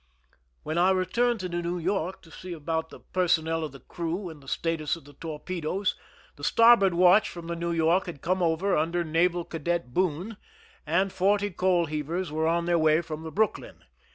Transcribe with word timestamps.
When 0.63 0.79
I 0.79 0.89
returned 0.89 1.39
to 1.41 1.47
the 1.47 1.61
New 1.61 1.77
York 1.77 2.23
to 2.23 2.31
see 2.31 2.53
about 2.53 2.89
the 2.89 3.01
personnel 3.01 3.63
of 3.63 3.71
the 3.71 3.81
crew 3.81 4.29
and 4.31 4.41
the 4.41 4.47
status 4.47 4.95
of 4.95 5.05
the 5.05 5.13
tor 5.13 5.39
pedoes, 5.39 5.93
the 6.37 6.43
starboard 6.43 6.95
watch 6.95 7.29
from 7.29 7.45
the 7.45 7.55
New 7.55 7.71
York 7.71 8.07
had 8.07 8.23
come 8.23 8.41
over 8.41 8.75
under 8.75 9.03
Naval 9.03 9.45
Cadet 9.45 9.93
Boone, 9.93 10.37
and 10.87 11.13
forty 11.13 11.51
coal 11.51 11.85
heavers 11.85 12.31
were 12.31 12.47
on 12.47 12.65
their 12.65 12.79
way 12.79 13.01
from 13.01 13.21
the 13.21 13.31
Brooklyn. 13.31 13.83